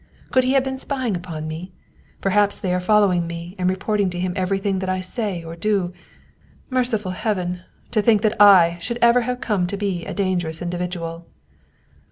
Could 0.31 0.43
he 0.45 0.53
have 0.53 0.63
been 0.63 0.79
spying 0.79 1.15
upon 1.15 1.47
me? 1.47 1.73
Perhaps 2.21 2.59
they 2.59 2.73
are 2.73 2.79
following 2.79 3.27
me 3.27 3.53
and 3.59 3.69
reporting 3.69 4.09
to 4.09 4.19
him 4.19 4.33
every 4.35 4.57
thing 4.57 4.79
that 4.79 4.89
I 4.89 4.99
say 4.99 5.43
or 5.43 5.55
do? 5.55 5.93
Merciful 6.71 7.11
Heaven! 7.11 7.61
to 7.91 8.01
think 8.01 8.23
that 8.23 8.81
/ 8.81 8.81
should 8.83 8.97
ever 8.99 9.21
have 9.21 9.41
come 9.41 9.67
to 9.67 9.77
be 9.77 10.03
a 10.07 10.13
dangerous 10.15 10.59
individual 10.59 11.27